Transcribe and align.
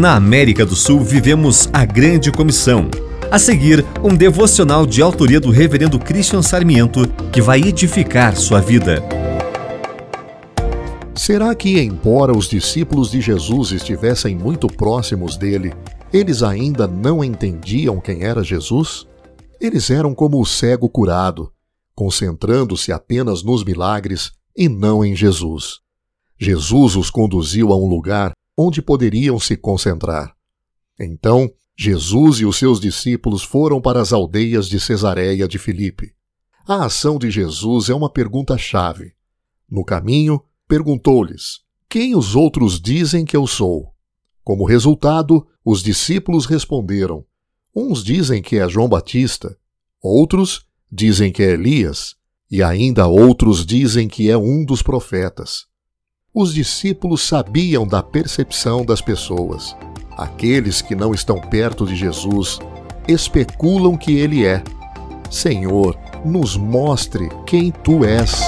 Na 0.00 0.14
América 0.14 0.64
do 0.64 0.74
Sul 0.74 1.00
vivemos 1.00 1.68
a 1.74 1.84
Grande 1.84 2.32
Comissão. 2.32 2.88
A 3.30 3.38
seguir, 3.38 3.84
um 4.02 4.16
devocional 4.16 4.86
de 4.86 5.02
autoria 5.02 5.38
do 5.38 5.50
Reverendo 5.50 5.98
Christian 5.98 6.40
Sarmiento 6.40 7.06
que 7.30 7.42
vai 7.42 7.60
edificar 7.60 8.34
sua 8.34 8.62
vida. 8.62 9.04
Será 11.14 11.54
que, 11.54 11.78
embora 11.78 12.32
os 12.32 12.48
discípulos 12.48 13.10
de 13.10 13.20
Jesus 13.20 13.72
estivessem 13.72 14.34
muito 14.34 14.68
próximos 14.68 15.36
dele, 15.36 15.74
eles 16.10 16.42
ainda 16.42 16.88
não 16.88 17.22
entendiam 17.22 18.00
quem 18.00 18.22
era 18.22 18.42
Jesus? 18.42 19.06
Eles 19.60 19.90
eram 19.90 20.14
como 20.14 20.40
o 20.40 20.46
cego 20.46 20.88
curado, 20.88 21.52
concentrando-se 21.94 22.90
apenas 22.90 23.42
nos 23.42 23.62
milagres 23.62 24.32
e 24.56 24.66
não 24.66 25.04
em 25.04 25.14
Jesus. 25.14 25.80
Jesus 26.40 26.96
os 26.96 27.10
conduziu 27.10 27.70
a 27.70 27.76
um 27.76 27.86
lugar 27.86 28.32
onde 28.60 28.82
poderiam 28.82 29.40
se 29.40 29.56
concentrar. 29.56 30.36
Então, 30.98 31.50
Jesus 31.78 32.40
e 32.40 32.44
os 32.44 32.58
seus 32.58 32.78
discípulos 32.78 33.42
foram 33.42 33.80
para 33.80 34.02
as 34.02 34.12
aldeias 34.12 34.68
de 34.68 34.78
Cesareia 34.78 35.48
de 35.48 35.58
Filipe. 35.58 36.12
A 36.68 36.84
ação 36.84 37.18
de 37.18 37.30
Jesus 37.30 37.88
é 37.88 37.94
uma 37.94 38.10
pergunta-chave. 38.10 39.14
No 39.70 39.82
caminho, 39.82 40.42
perguntou-lhes: 40.68 41.60
Quem 41.88 42.14
os 42.14 42.36
outros 42.36 42.78
dizem 42.78 43.24
que 43.24 43.34
eu 43.34 43.46
sou? 43.46 43.94
Como 44.44 44.66
resultado, 44.66 45.46
os 45.64 45.82
discípulos 45.82 46.44
responderam: 46.44 47.24
Uns 47.74 48.04
dizem 48.04 48.42
que 48.42 48.56
é 48.56 48.68
João 48.68 48.90
Batista, 48.90 49.56
outros 50.02 50.66
dizem 50.92 51.32
que 51.32 51.42
é 51.42 51.52
Elias, 51.52 52.14
e 52.50 52.62
ainda 52.62 53.06
outros 53.06 53.64
dizem 53.64 54.06
que 54.06 54.28
é 54.28 54.36
um 54.36 54.66
dos 54.66 54.82
profetas. 54.82 55.70
Os 56.32 56.54
discípulos 56.54 57.26
sabiam 57.26 57.84
da 57.84 58.04
percepção 58.04 58.84
das 58.84 59.00
pessoas. 59.00 59.76
Aqueles 60.16 60.80
que 60.80 60.94
não 60.94 61.12
estão 61.12 61.40
perto 61.40 61.84
de 61.84 61.96
Jesus 61.96 62.60
especulam 63.08 63.96
que 63.96 64.12
ele 64.16 64.46
é. 64.46 64.62
Senhor, 65.28 65.98
nos 66.24 66.56
mostre 66.56 67.28
quem 67.44 67.72
tu 67.72 68.04
és. 68.04 68.46